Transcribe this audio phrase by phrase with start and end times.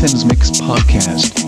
[0.00, 1.47] Nathan's Mix Podcast.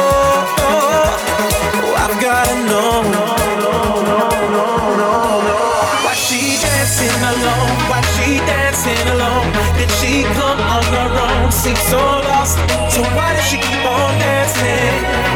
[12.91, 15.31] So why does she keep on dancing?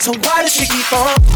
[0.00, 1.31] So why does she keep on?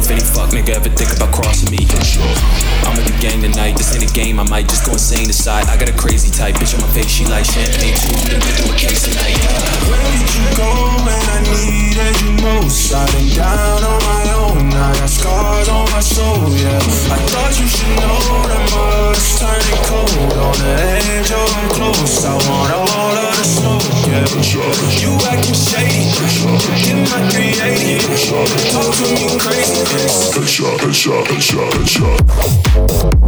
[0.00, 1.84] If any fuck nigga ever think about crossing me.
[2.88, 3.76] I'm with the gang tonight.
[3.76, 4.40] This ain't a game.
[4.40, 5.68] I might just go insane aside.
[5.68, 7.10] I got a crazy type bitch on my face.
[7.10, 8.16] She like champagne too.
[8.16, 10.70] Where did you go
[11.04, 12.92] when I needed you most?
[12.92, 14.72] I've been down on my own.
[14.72, 16.48] I got scars on my soul.
[16.56, 16.80] Yeah,
[17.12, 18.16] I thought you should know
[18.48, 18.59] that
[30.50, 33.19] Headshot, headshot, headshot, headshot.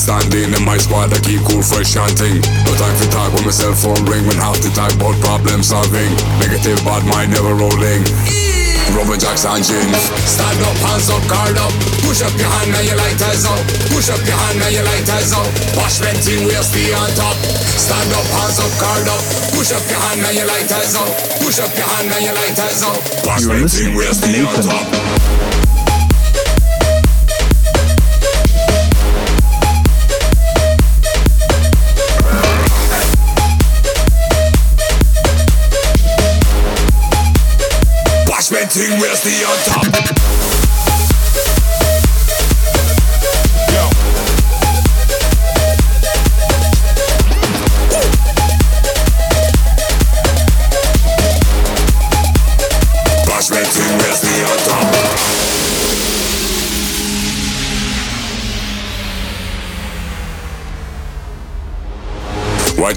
[0.00, 2.40] Standing in my squad, I keep cool, fresh chanting.
[2.64, 5.60] No time for talk when my cell phone ring, when half the talk about problem
[5.60, 6.08] solving.
[6.40, 8.00] Negative bad mind never rolling.
[8.96, 10.00] Rubber jacks and jeans.
[10.24, 11.70] Stand up, hands up, guard up.
[12.02, 13.60] Push up your hand and your lighters up.
[13.92, 15.46] Push up your hand and your lighters up.
[15.76, 17.36] Wash venting, we'll stay on top.
[17.76, 19.22] Stand up, hands up, guard up.
[19.52, 21.12] Push up your hand and your lighters up.
[21.44, 22.98] Push up your hand and your lighters up.
[23.28, 25.49] Wash venting, we'll stay on top.
[39.22, 39.69] The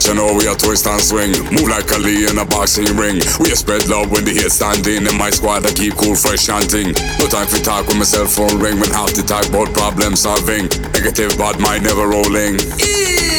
[0.04, 0.14] top?
[0.14, 1.32] You know we are twist and swing.
[1.52, 3.16] Move like Ali in a boxing ring.
[3.40, 5.06] We spread love when the hit standing.
[5.06, 6.94] In my squad, I keep cool, fresh chanting.
[7.20, 8.80] No time for talk when my cell phone ring.
[8.80, 10.68] When half the talk about problem solving.
[10.94, 12.58] Negative bad mind never rolling.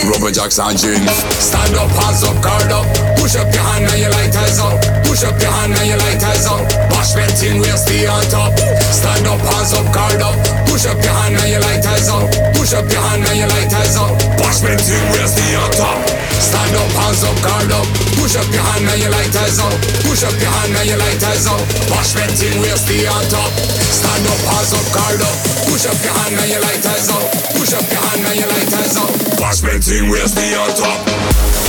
[0.09, 1.11] Rubber jacks and jeans.
[1.40, 3.13] Stand up, hands up, guard up.
[3.25, 4.76] Push up your hand and your lighters up.
[5.09, 6.61] Push up your hand and your lighters up.
[6.93, 8.52] Wash venting, we'll stay on top.
[8.93, 10.37] Stand up, hands up, guard up.
[10.69, 12.28] Push up your hand and your lighters up.
[12.52, 14.12] Push up your hand and your lighters up.
[14.45, 16.04] Wash venting, we'll stay on top.
[16.37, 17.87] Stand up, hands up, guard up.
[18.21, 19.73] Push up your hand and your lighters up.
[20.04, 21.64] Push up your hand and your lighters up.
[21.97, 23.50] Wash venting, we'll stay on top.
[23.88, 25.37] Stand up, hands up, guard up.
[25.64, 27.25] Push up your hand and your lighters up.
[27.57, 29.09] Push up your hand and your lighters up.
[29.40, 31.63] Wash venting, we'll stay on top.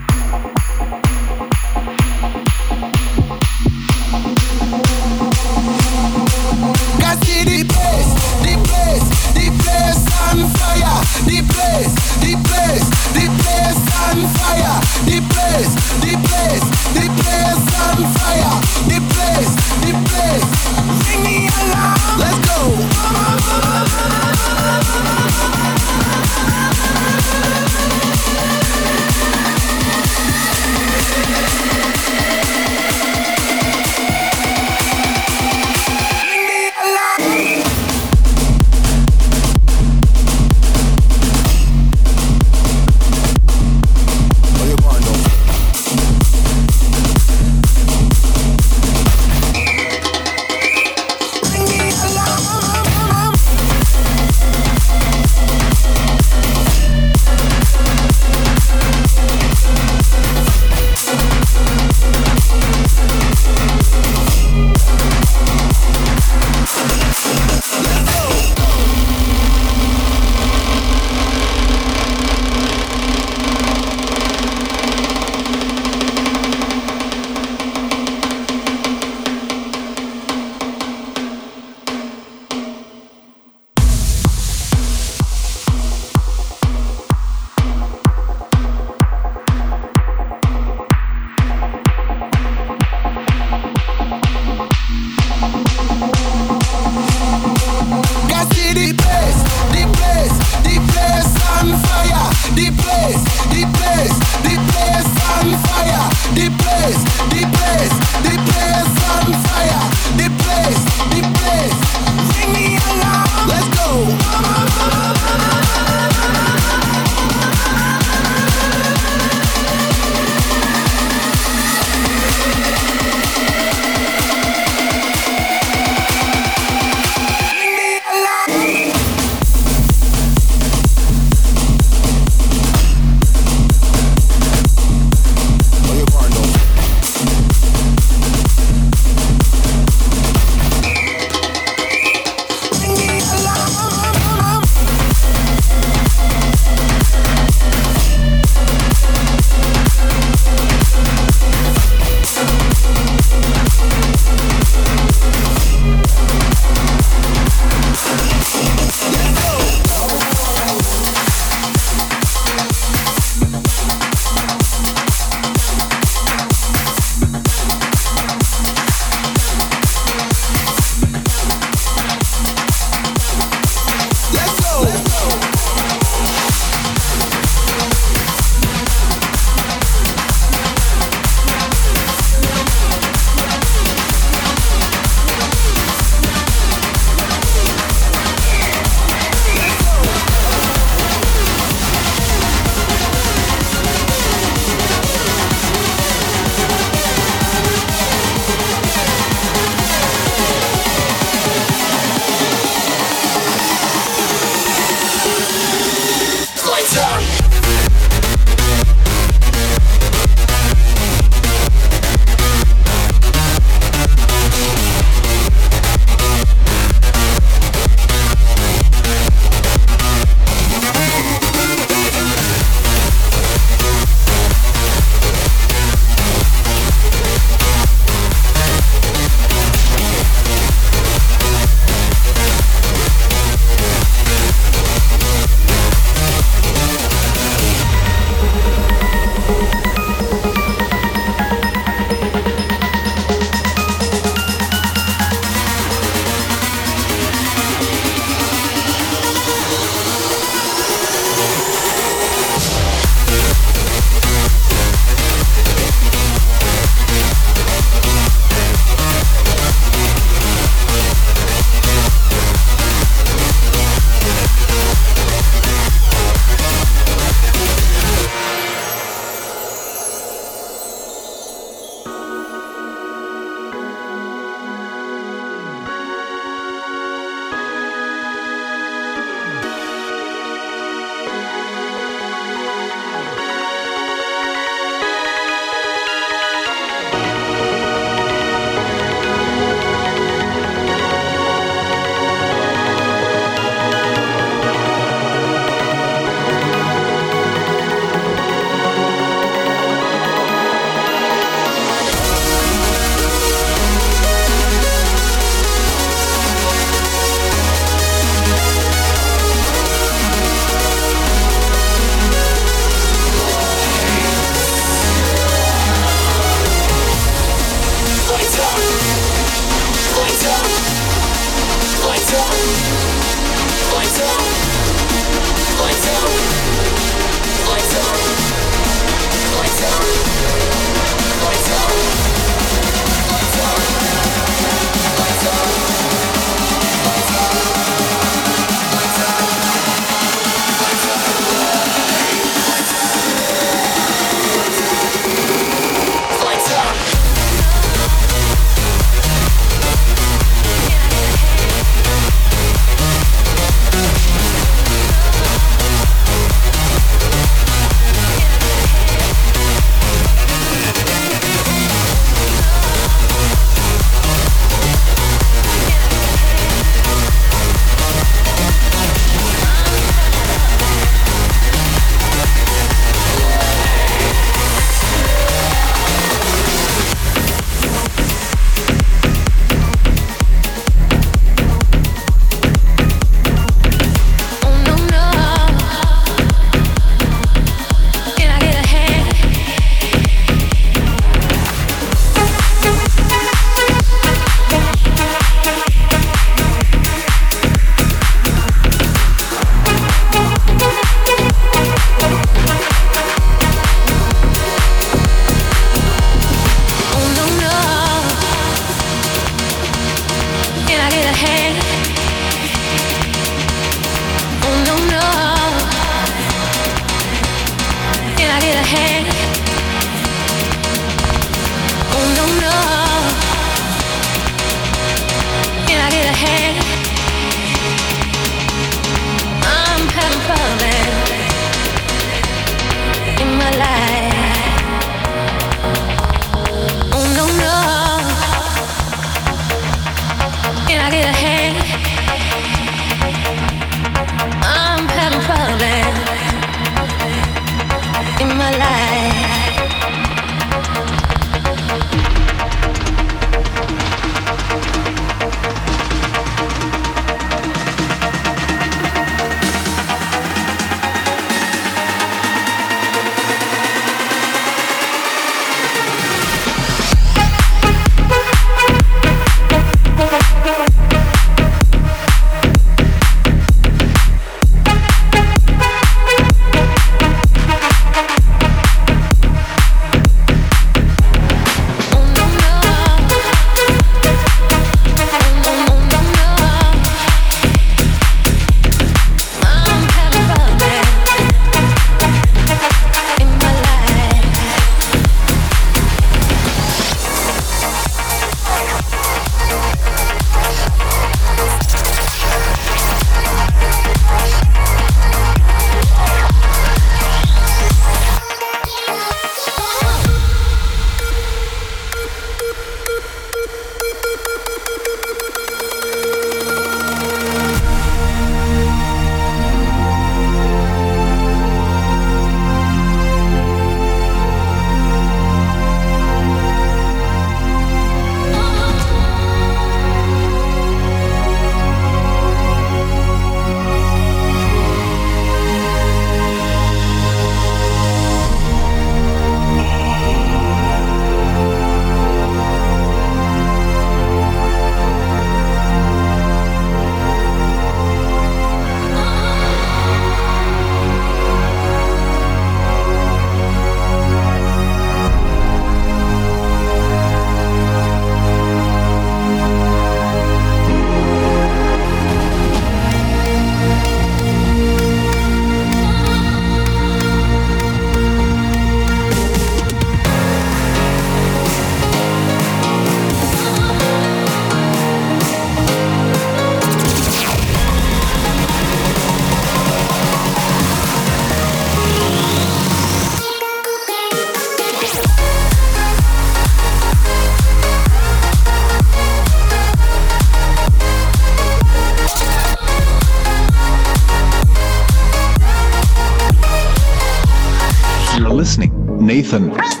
[599.51, 600.00] Nathan.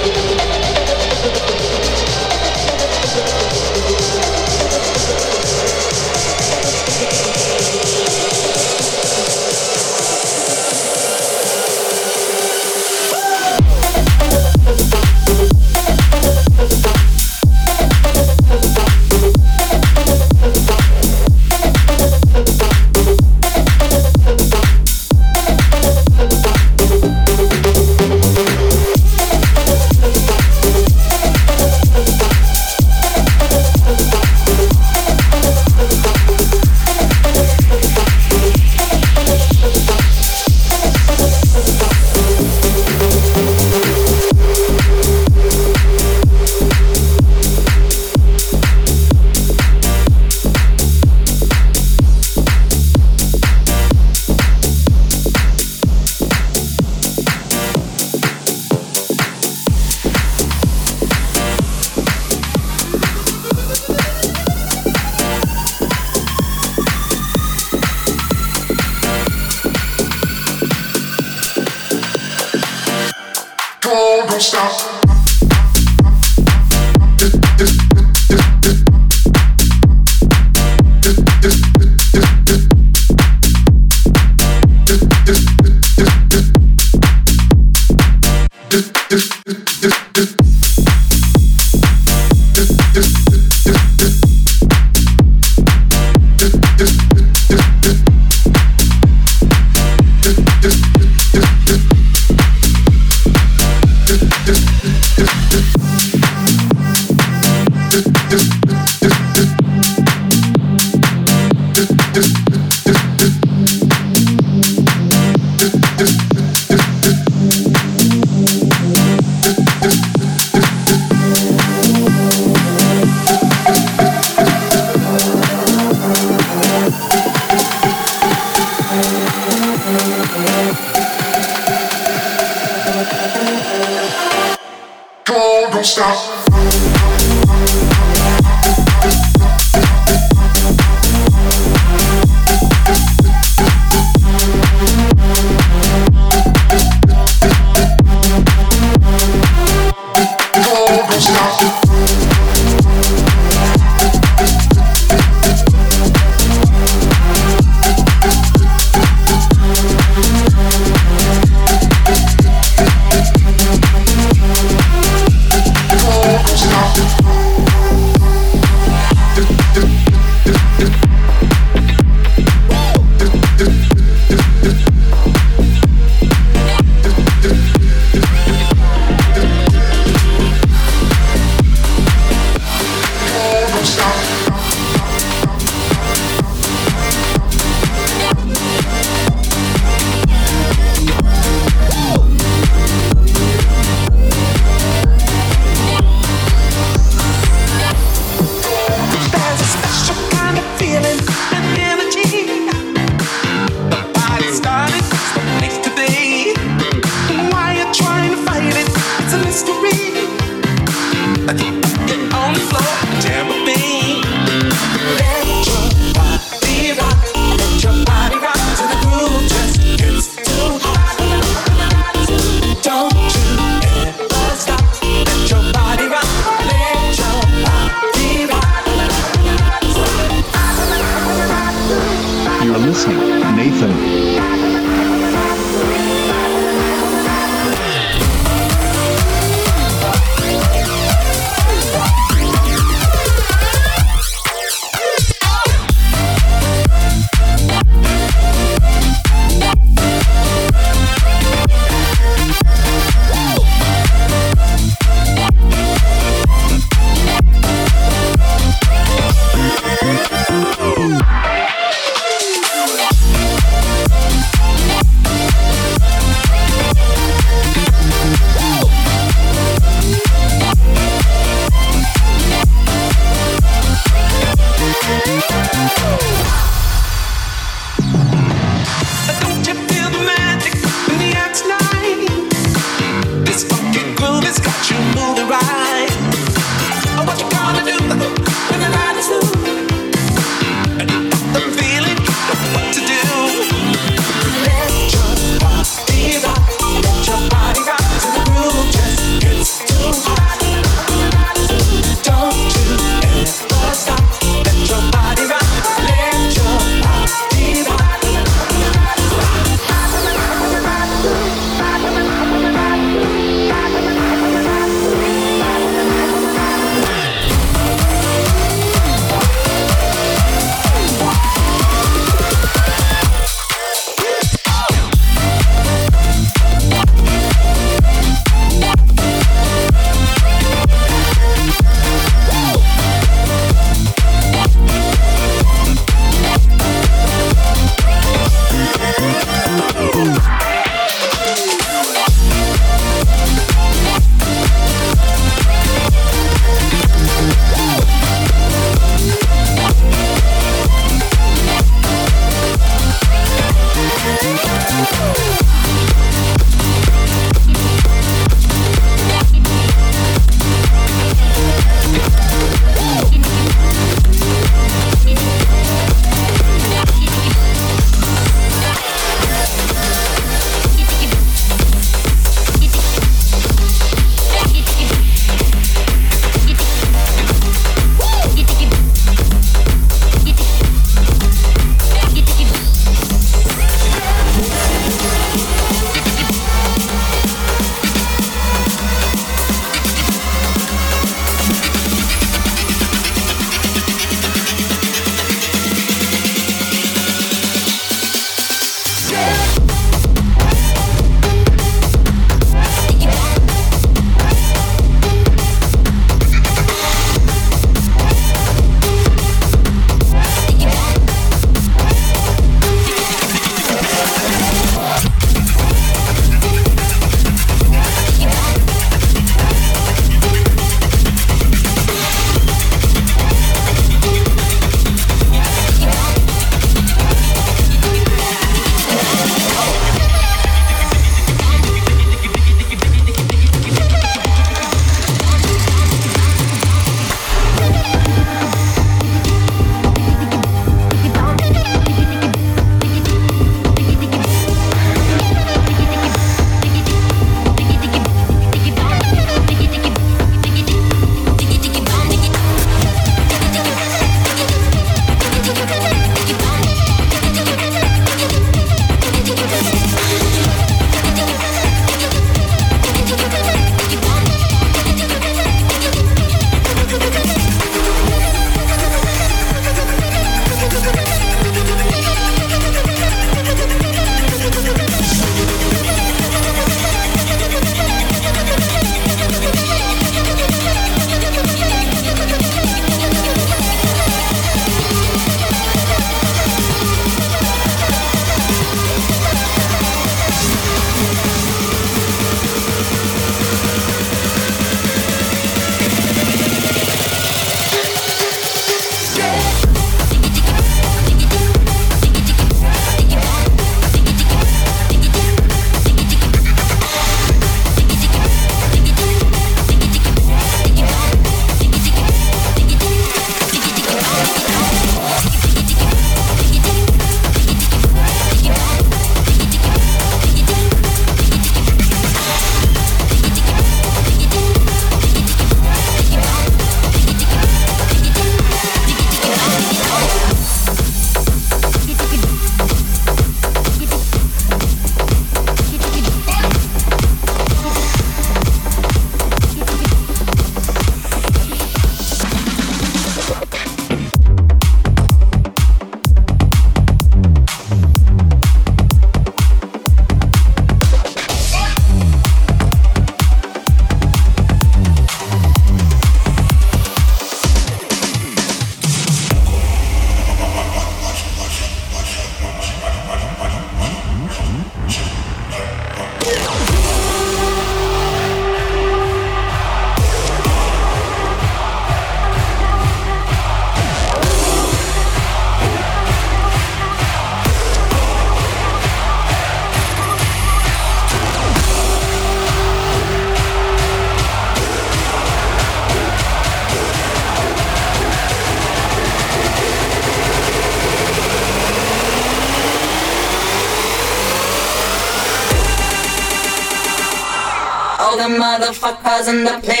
[599.41, 600.00] Motherfuckers in the place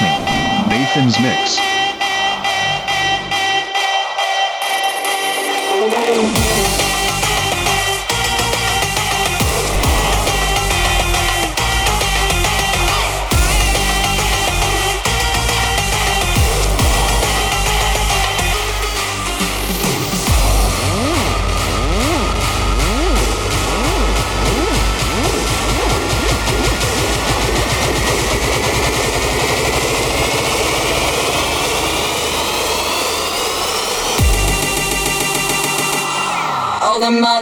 [0.00, 1.73] the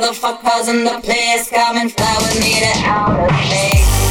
[0.03, 4.02] motherfuckers in the place come and fly with me to outer space.